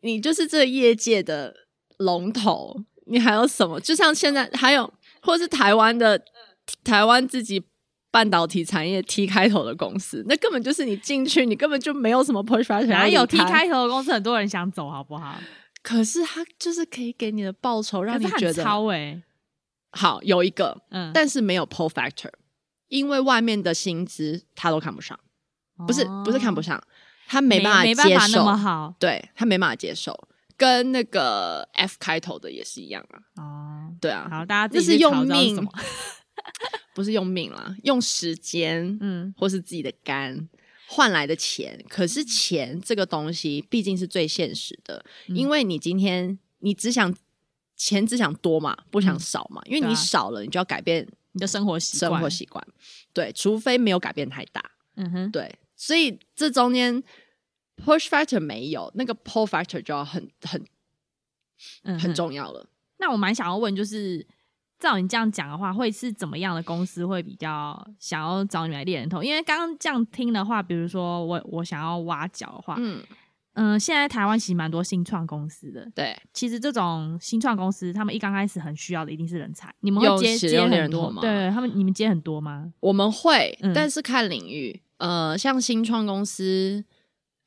[0.00, 1.54] 你就是这个业界的
[1.98, 3.78] 龙头，你还有什么？
[3.78, 6.20] 就像现在还有，或是台湾的
[6.82, 7.62] 台湾自己
[8.10, 12.92] 半导体产业 T 开头的公司，那根本就是你进去，你根本就没有什么 push factor。
[12.96, 15.36] 还有 T 开头的公司，很多人想走，好不好？
[15.82, 19.22] 可是他就是可以给你的报酬，让你觉得超诶
[19.92, 22.30] 好有一个，嗯，但是没有 pull factor，
[22.88, 25.18] 因为外面的薪资他都看不上，
[25.78, 26.82] 哦、不是不是看不上，
[27.26, 35.66] 他没办法接受，没办法那么好，对他没办法接受，跟那个 F 开头的也是一样啊，哦，对啊，好，大家这是用命，
[36.94, 40.48] 不是用命啦，用时间，嗯，或是自己的肝。
[40.90, 47.14] 换来的钱，可是钱这个东西毕竟是最现实的，嗯、因为你今天你只想
[47.76, 52.66] 钱只想多嘛，不想少嘛，嗯、因为你少了，你就要改变你的生活习惯，生活习惯，
[53.12, 54.62] 对，除非没有改变太大，
[54.96, 57.02] 嗯哼，对，所以这中间
[57.76, 60.64] push factor 没有，那个 pull factor 就要很很、
[61.82, 62.66] 嗯、很重要了。
[62.96, 64.26] 那我蛮想要问，就是。
[64.78, 69.22] 照你这样讲的话，会是怎么样的公司会比较想要找你来猎人头？
[69.22, 73.02] 因为刚刚这样听的话，比如说我我想要挖角的话，嗯
[73.54, 75.90] 嗯、呃，现在台湾其实蛮多新创公司的。
[75.94, 79.74] 对，其实这种新创公司，他们一刚开始很需要的一定是人才。
[79.80, 81.20] 你们会接接很多吗？
[81.20, 82.72] 对他们，你们接很多吗？
[82.80, 84.80] 我们会，但是看领域。
[84.98, 86.84] 嗯、呃，像新创公司，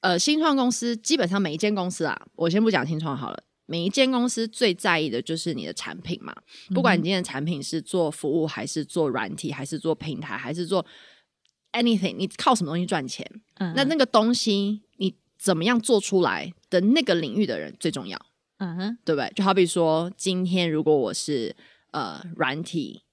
[0.02, 3.44] 呃，新创公司基本上每一间公司啊，我先不讲新创好了。
[3.72, 6.36] 每一间公司最在意的就是你的产品嘛，
[6.76, 10.86] 不管你今天的产品是做服务，还是做软体，还是做平台，还是做
[11.72, 13.26] anything，你靠什么东西赚钱？
[13.60, 18.20] 嗯，那那个东西你怎么样做出来的那个领域的人最重要，
[18.58, 19.32] 嗯哼，对不对？
[19.34, 21.56] 就好比说，今天如果我是
[21.92, 23.04] 呃软体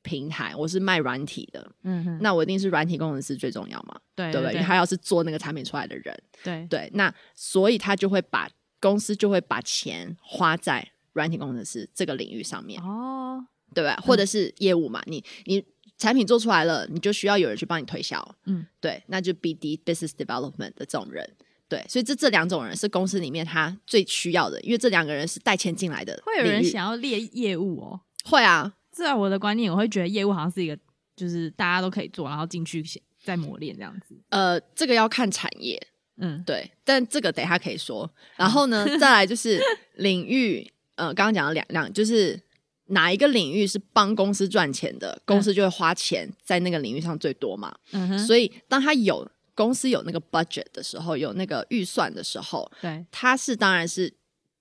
[0.00, 4.54] 平台，我是卖软体的，嗯哼，那我一定是软体工程师最重要嘛，对，对不对？
[4.54, 8.48] 因为他要是做那个产品出来的人，对对，那所以他就会把。
[8.86, 13.44] 公司就会把钱花在软体工程师这个领域上面哦，
[13.74, 13.96] 对吧？
[14.04, 15.64] 或者是业务嘛，你你
[15.98, 18.36] 产品做出来了，你就需要有人去帮你推销。
[18.44, 21.36] 嗯，对，那就 BD business development 的这种人。
[21.68, 26.16] 对，所以这这两种人是公司里面他最需要的，因为这两个人是带钱进来的。
[26.24, 28.00] 会有人想要列业务哦？
[28.24, 30.78] 会啊，在我的观念，我会觉得业务好像是一个，
[31.16, 32.84] 就是大家都可以做，然后进去
[33.24, 34.14] 再磨练这样子。
[34.28, 35.80] 呃，这个要看产业，
[36.18, 38.10] 嗯，对，但这个等一下可以说。
[38.36, 39.60] 然后呢， 再来就是
[39.94, 42.40] 领域，呃，刚刚讲了两两，就是
[42.86, 47.74] 哪一个领域是帮公司赚钱的，公司就会花钱在那个领域上最多嘛。
[47.92, 49.30] 嗯哼，所以当他有。
[49.56, 54.12] 公司有那个 budget 的时候，有那个预算的时候，对，他是当然是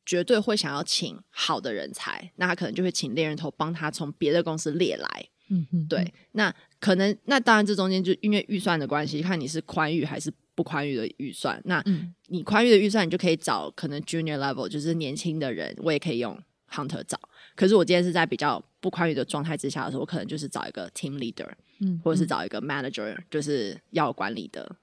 [0.06, 11.84] 绝对会想要请好的人才，那他可能就会请猎人头帮他从别的公司猎来，嗯嗯，对，那可能那当然这中间就因为预算的关系，看你是宽裕还是不宽裕的预算，那
[12.28, 16.36] 你宽裕的预算，你就可以找可能 junior level 就是年轻的人，我也可以用
[16.72, 17.20] hunter 找，
[17.56, 24.76] 可是我今天是在比较不宽裕的状态之下的时候，我可能就是找一个 team leader，嗯，或者是找一个 manager，就是要管理的。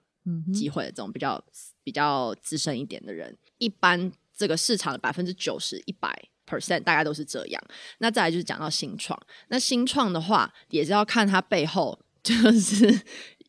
[0.54, 1.44] 机会的这种比较
[1.82, 7.60] 比较资深一点的人，一般这个市场的百分之九十一百 percent 大概都是这样。
[7.98, 12.86] 那再来就是讲到新创，那新创的话也是要看它背后就是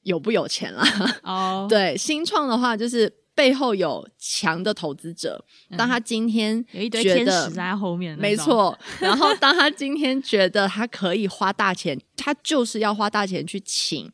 [0.03, 0.83] 有不有钱啦。
[1.23, 1.69] 哦， oh.
[1.69, 5.43] 对，新创的话就是背后有强的投资者。
[5.77, 8.77] 当他今天有一堆天使在后面，没错。
[8.99, 14.11] 然后当他今天觉得他可以花大钱，他就是要花大钱去请。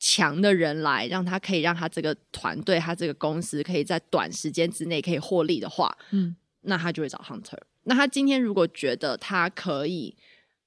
[0.00, 7.58] 强的人来，让他可以让他这个团队，他这个公司可以在短时间之内可以获利的话，嗯，那他就会找 hunter。
[7.82, 10.16] 那他今天如果觉得他可以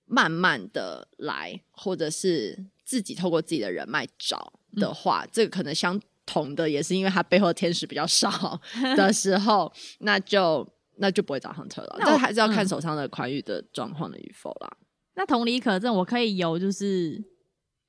[0.06, 8.60] 慢慢的来，或者是自己透过自己的人脉找的话，嗯、这个可能相同的也是因为他背后的天使比较少
[8.98, 11.98] 的时候，那就那就不会找 hunter 了。
[12.02, 14.70] 但还是要看手上的宽裕的状况的与否啦。
[15.14, 17.24] 那同理可证，我可以有就是。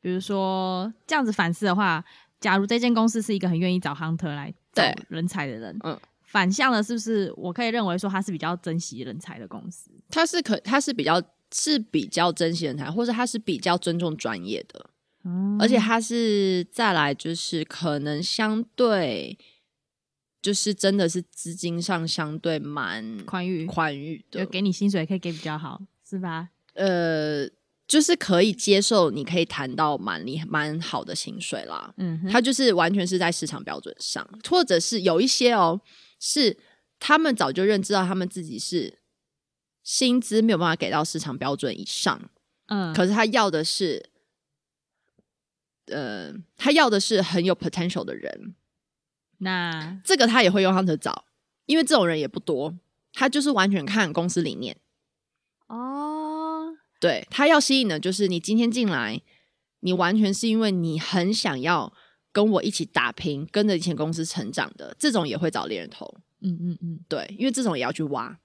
[0.04, 2.04] 比如说这样子反思的话，
[2.40, 9.92] 假如这间公司是一个很愿意找 hunter 来找人才的人，嗯，反向的是不是我可以认为说他是比较珍惜人才的公司？
[10.10, 11.22] 他是可他是比较
[11.54, 14.90] 是比较珍惜人才，或者他是比较尊重专业的，
[15.24, 19.38] 嗯，而且他是再来就是可能相对
[20.40, 26.50] 就是真的是资金上相对蛮宽裕宽裕的，就给你薪水可以给比较好，是吧？
[26.74, 27.48] 呃。
[27.88, 31.92] 就是可以接受，你可以谈到蛮厉蛮好的薪水啦。
[31.98, 35.78] 嗯哼，他就是完全是在市场标准上，或者是有一些哦，
[36.18, 36.56] 是
[36.98, 38.98] 他们早就认知到他们自己是
[39.82, 42.18] 薪资没有办法给到市场标准以上。
[42.68, 44.02] 嗯，可是他要的是，
[45.86, 48.54] 呃，他要的是很有 potential 的人。
[49.38, 51.24] 那这个他也会用 hunter 找，
[51.66, 52.78] 因为这种人也不多。
[53.12, 54.76] 他就是完全看公司理念。
[57.00, 59.20] 对，他要吸引的，就是你今天进来，
[59.80, 61.92] 你完全是因为你很想要
[62.30, 66.14] 跟我一起打拼，跟着以前公司成长的，这种也会找猎人头。
[66.40, 68.38] 嗯嗯嗯，对，因为这种也要去挖，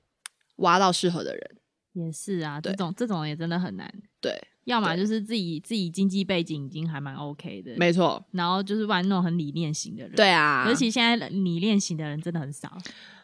[0.58, 1.58] 挖到适合的人。
[1.94, 3.92] 也是啊，对这种这种也真的很难。
[4.20, 8.24] 对，要么就是自己自己经济背景已经还蛮 OK 的，没错。
[8.32, 10.12] 然后就是玩那种很理念型的人。
[10.14, 12.78] 对啊，尤其现在理念型的人真的很少，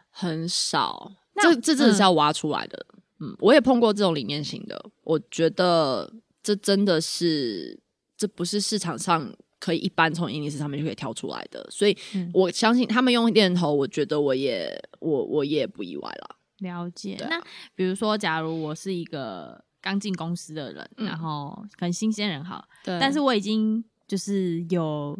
[0.10, 1.12] 很少。
[1.36, 2.86] 那这这真的是要挖出来的。
[2.90, 7.80] 嗯嗯，我也碰过这种理念型的，我觉得这真的是，
[8.18, 11.96] 这不是市场上可以一般从应力市上面就可以挑出来的，所以
[12.34, 16.36] 我相信他们用猎人头，我觉得我也我我也不意外了。
[16.60, 17.16] 了解。
[17.16, 17.42] 啊、那
[17.76, 25.20] 比如说，假如我是一个刚进公司的人，嗯、然后可能新鲜人好，对，但是我已经就是有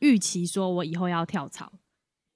[0.00, 1.72] 预期说我以后要跳槽，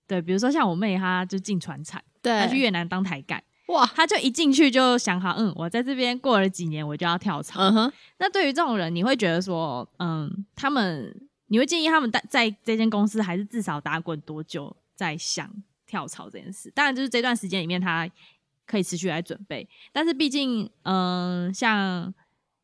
[0.06, 3.44] 对，比如说像我妹，她就进船产，对，她去越南当台干。
[3.68, 7.60] 哇，她就一进去就想好，嗯，我在这边过了几年，我就要跳槽。
[7.60, 11.14] 嗯哼，那对于这种人，你会觉得说，嗯，他们，
[11.48, 15.50] 你会建议他们在在这间公司，还是至少打滚多久再想
[15.84, 16.72] 跳槽这件事？
[16.74, 18.08] 当然，就是这段时间里面，他
[18.66, 19.68] 可以持续来准备。
[19.92, 22.12] 但是，毕竟，嗯，像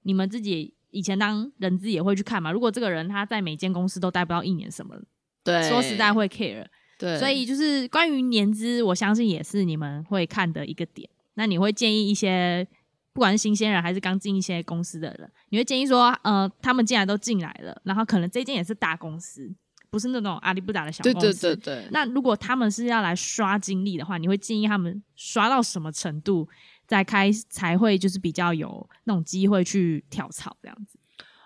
[0.02, 2.50] 你们自己以前当人资也会去看嘛。
[2.52, 4.96] 如果这个人他在每间公司都待不到一年，什么，
[5.44, 6.66] 对，说实在会 care。
[6.98, 11.08] 对，所以就是关于年资，我相信也是你们会看的一个点。
[11.34, 12.64] 那你会建议一些，
[13.12, 19.52] 不管是新鲜人还是刚进一些公司的人，你会建议说，呃，他们既然都进来了，然后可能这间也是大公司，
[19.92, 21.20] 不是那种阿里不达的小公司。
[21.20, 21.88] 对对对对。
[21.92, 26.48] 那如果他们是要来刷经历的话，你会建议他们刷到什么程度
[26.88, 30.98] 再开才会就是比较有那种机会去跳槽这样子？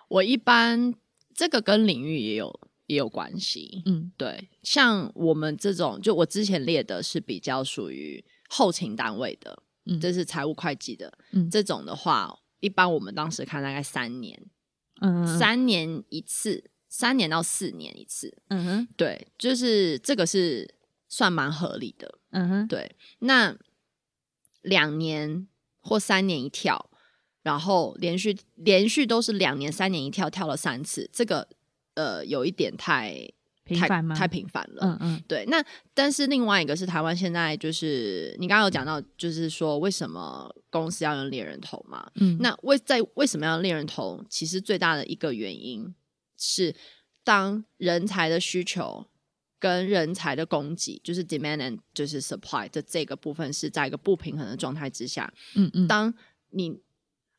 [0.08, 0.94] 我一般
[1.34, 2.58] 这个跟领域也有。
[2.88, 14.40] 也有关系，嗯，对，像我们这种，就我之前列的是比较属于后勤单位的，嗯，这是财务会计的，嗯，这种的话，一般我们当时看大概三年，
[15.00, 20.74] 嗯，三年一次，三年到四年一次，嗯哼，对，就是这个是
[21.08, 23.56] 算蛮合理的，嗯哼，对，那
[24.62, 25.46] 两年
[25.80, 26.90] 或三年一跳，
[27.42, 31.48] 然后连续连续都是两年三年一跳，跳了三次，这个
[31.94, 33.30] 呃有一点太。
[33.66, 34.14] 频繁吗？
[34.14, 34.80] 太频繁了。
[34.80, 35.44] 嗯嗯，对。
[35.46, 35.60] 那
[35.92, 42.08] 但是另外一个是台湾现在就是你刚刚有讲到，就是说为什么公司要用猎人头嘛？
[42.14, 44.24] 嗯，那为在为什么要猎人头？
[44.30, 45.92] 其实最大的一个原因
[46.36, 46.74] 是，
[47.24, 49.06] 当人才的需求
[49.58, 55.32] 跟人才的供给，就是 demand and 就是 supply 的这个部分是在一个不平衡的状态之下。
[55.54, 56.14] 嗯嗯，当
[56.50, 56.80] 你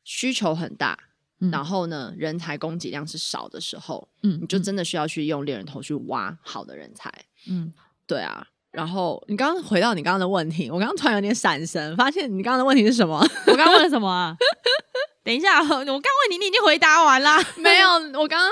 [0.04, 0.98] 需求很大。
[1.40, 7.08] 嗯、然后呢，人才供给量是少的时候，嗯，你就真的需要去用猎人头去挖好的人才，
[7.48, 7.72] 嗯，
[8.08, 8.44] 对啊。
[8.72, 13.24] 然后你刚刚回到你刚刚的问题，我刚刚突然有点闪神，发现你刚刚的问题是什么？
[13.46, 14.36] 我刚刚问什么啊？
[15.22, 17.40] 等一下，我刚问你，你已经回答完啦。
[17.58, 17.88] 没有，
[18.18, 18.50] 我刚刚……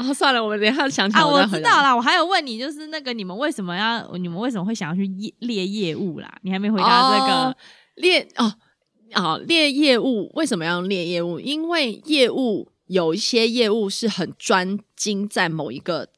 [0.00, 1.94] 哦，算了，我们等一下想起来啊，我知道啦。
[1.94, 4.16] 我还有问你，就是那个你们为什么要？
[4.16, 6.38] 你们为什么会想要去业猎业务啦？
[6.42, 7.54] 你还没回答这个、哦、
[7.96, 8.54] 猎哦。
[9.12, 11.40] 啊，猎业务为什么要用猎业务？
[11.40, 16.08] 因为业务有一些业务是很专精在某一个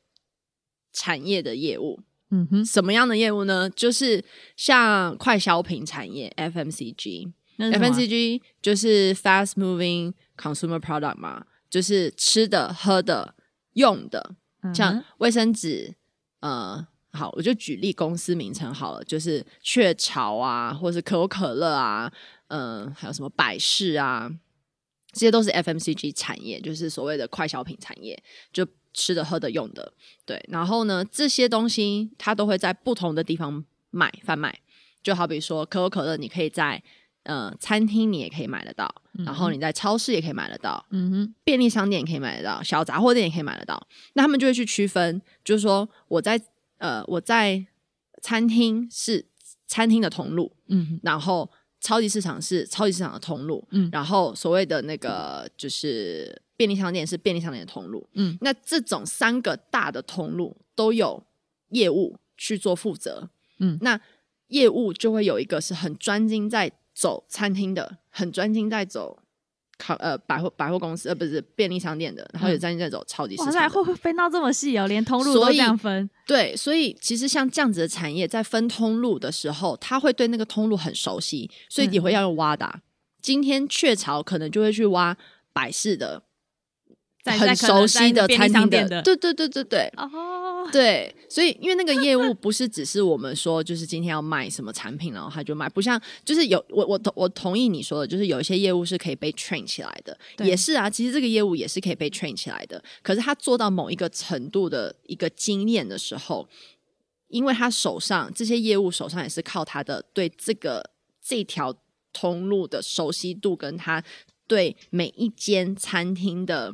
[0.93, 2.01] 产业的业务。
[2.31, 3.71] 嗯哼，什么样的业务呢？
[3.71, 4.23] 就是
[4.57, 13.35] 像快消品产业 （FMCG），FMCG 就是 fast moving consumer product 嘛，就是吃的、喝的、
[13.75, 15.95] 用的，嗯、像卫生纸。
[16.41, 22.13] 呃，好，我就举例公司名称好了，就是雀巢啊，或是可口可乐啊。
[22.49, 24.31] 嗯，还有什么百事啊，
[25.13, 28.21] 这些都是 FMCG 产业，就是所谓的快消品产业，
[28.53, 29.93] 就吃的、喝的、用的。
[30.27, 34.61] 对，然后呢，这些东西它都会在不同的地方卖贩卖。
[35.03, 36.83] 就好比说可口可乐，你可以在
[37.23, 43.87] 呃餐厅你也可以买得到，嗯、然后你在超市也可以买得到，嗯哼，便利商店也可以买得到，小杂货店也可以买得到。
[44.15, 46.41] 那他们就会去区分，就是说我在
[46.79, 47.65] 呃我在
[48.21, 49.25] 餐厅是
[49.67, 51.51] 餐厅的通路，嗯哼，然后。
[51.85, 61.21] 超级市场是超级市场的通路，嗯，然后所谓的那个就是便利商店是便利商店的通路，嗯，那这种三个大的通路都有
[61.71, 64.01] 业务去做负责，嗯，那
[64.47, 66.71] 业务就会有一个是很专精在
[67.03, 69.19] 走餐厅的，很专心在走。
[69.99, 74.87] 呃，百货百货公司呃，不是便利商店的，然后有在那种超级市场，哇塞，会不会分到这么细哦？
[74.87, 76.09] 连通路都这样分？
[76.25, 82.73] 对，所以其实像这样子的产业，在分通路的时候，他会对那个通路很熟悉，所以也会要用挖的、啊。
[82.77, 82.83] 嗯、
[83.21, 85.17] 今天雀巢可能就会去挖
[85.53, 86.23] 百事的，
[87.25, 89.93] 很熟悉的餐厅的，对对对对对。
[89.97, 102.83] 哦对，所以因为那个业务不是只是我们说，就是今天要卖什么产品，然后他就卖，不像就是有我我同我同意你说的，就是有一些业务是可以被 train 起来的，也是啊，其实这个业务也是可以被 train 起来的。
[103.03, 106.49] 可是他做到某一个程度的一个经验的时候，
[107.29, 111.75] 因为他手上这些业务手上也是靠他的对这个这条
[112.13, 114.03] 通路的熟悉度，跟他
[114.47, 116.73] 对每一间餐厅的。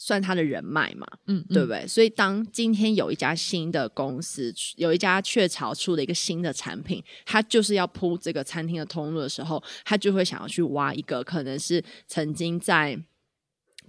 [0.00, 1.84] 算他的人脉嘛，嗯，嗯，对不对？
[1.86, 12.96] 所以当今天有一家新的公司，有一家雀巢出了一个新的产品，他就是要铺这个餐厅的通路的时候，他就会想要去挖一个可能是曾经在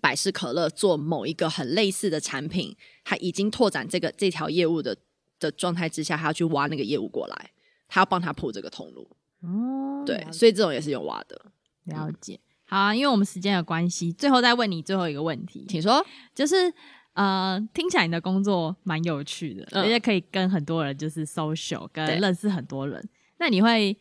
[0.02, 4.98] 百事可乐做某一个很类似的产品，他已经拓展这个这条业务的
[5.40, 7.52] 的状态之下，他要去挖那个业务过来，
[7.88, 9.08] 他要帮他铺这个通路。
[9.44, 11.40] 哦，对，所以这种也是有挖的，
[11.84, 12.40] 了解。
[12.70, 16.06] 好啊，因为我们时间的关系，最后再问你最后一个问题，请说。
[16.36, 16.72] 就是
[17.14, 23.04] 呃，听起来你的工作蛮有趣的，嗯、而且可以跟很多人就是 social，跟认识很多人。
[23.40, 23.98] 那你会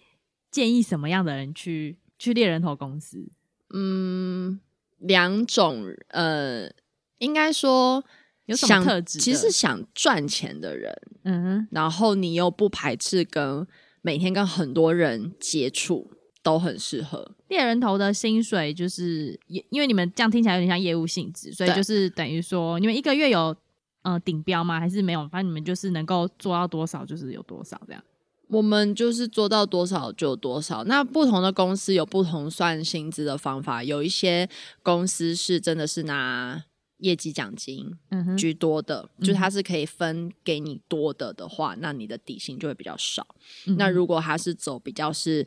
[0.51, 3.27] 建议什么样的人去去猎人头公司？
[3.73, 4.61] 嗯，
[4.99, 6.71] 两种呃，
[7.19, 8.05] 应该说
[8.45, 9.19] 有什么特质？
[9.19, 13.67] 其实想赚钱的人，嗯哼，然后你又不排斥跟
[14.03, 16.13] 每天跟很多人接触。
[16.43, 23.55] 都很适合猎人头的薪水，就是也因为你们这样听起来有点像业务性质，所以就是等于说你们一个月有
[24.03, 24.79] 呃顶标吗？
[24.79, 25.29] 还是没有？
[25.29, 28.03] 反正你们就是能够做到多少就是有多少这样。
[28.49, 30.83] 我们就是做到多少就有多少。
[30.85, 34.49] 那不同的公司有不同算薪资的方法，有一些
[34.83, 36.65] 公司是真的是拿
[36.97, 37.95] 业绩奖金
[38.39, 43.27] 居多的，嗯，就是它是可以分给你多的的话，那你的底薪就会比较少。
[43.67, 45.47] 嗯，那如果它是走比较是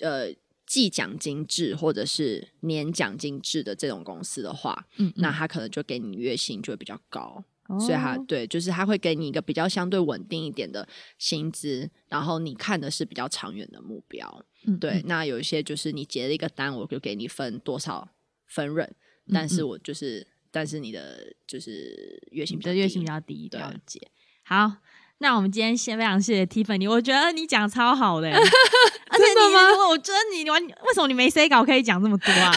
[0.00, 0.34] 呃，
[0.66, 10.86] 季奖金制或者是年奖金制的这种公司的话，嗯，嗯，那他可能就给你月薪就会比较高，哦、所以他对，就是他会给你一个比较相对稳定一点的
[11.18, 15.02] 薪资，然后你看的是比较长远的目标，嗯，对。
[15.06, 18.08] 那有一些就是你结了一个单，我就给你分多少
[18.46, 18.88] 分润，
[19.32, 24.00] 但是我就是，但是你的就是月薪比较月薪比较低，对了解。
[24.42, 24.76] 好，
[25.22, 29.54] 那我们今天先非常谢谢 Tiffany，我觉得你讲超好的， 而且你，
[29.88, 32.50] 我觉得你完，为什么你没 say 稿可以讲这么多啊？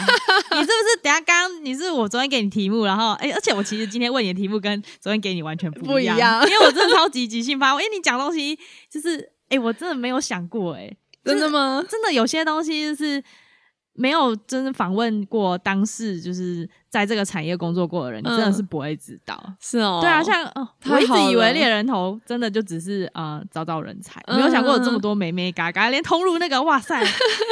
[0.51, 8.57] 你是不是等下刚刚你是我昨天给你题目，然后哎、欸，而且我其实今天问你的题目跟昨天给你完全不一样，一样，因为我真的超级即兴发，因为你讲东西
[8.89, 11.84] 就是哎、欸，我真的没有想过哎、欸，真的吗？
[11.89, 13.22] 真的有些东西就是。
[13.95, 19.41] 没有真的访问过当事，就是在这个产业工作过的人，嗯、你真的是不会知道。
[19.59, 27.03] 是哦，对啊，像哦，我一直以为猎人头真的就只是呃找找人才，没有想过有这么多美美嘎嘎，连通路那个，哇塞，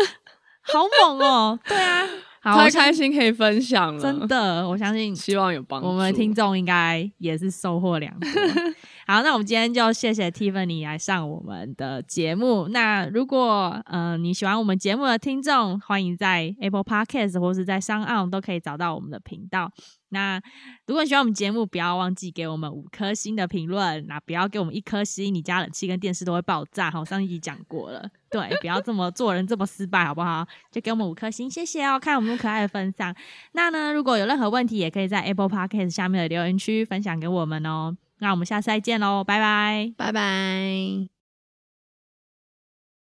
[0.64, 1.60] 好猛哦！
[1.68, 2.08] 对啊，
[2.42, 8.30] 好太开心可以分享了，真的，我相信，希望有帮助，我们的听众应该也是收获良多。
[9.12, 12.70] 好，那我们今天就谢谢 Tiffany 来上我们的节目。
[12.70, 19.70] 那如果呃你喜欢我们节目的听众，欢迎在 Apple Podcast 或是在商澳都可以找到我们的频道。
[20.12, 20.42] 那
[20.88, 24.08] 如果你喜欢我们节目，不要忘记给我们五颗星的评论。
[24.08, 26.90] 那不要给我们一颗星，你家冷气跟电视都会爆炸。
[26.90, 30.48] 好，上一集讲过了，对，不要这么做人这么失败，好不好？
[30.72, 32.00] 就给我们五颗星，谢谢哦。
[32.00, 33.14] 看我们可爱的分享。
[33.52, 37.98] 那呢，如果有任何问题，也可以在 Apple Podcast 下面的留言区分享给我们哦。
[38.22, 41.21] 那我们下次再见喽，拜拜，拜拜。